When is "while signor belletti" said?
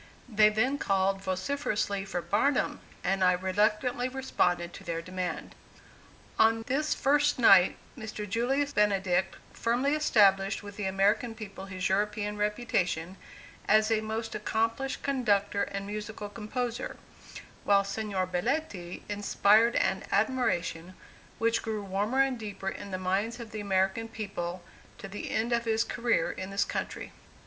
17.63-19.03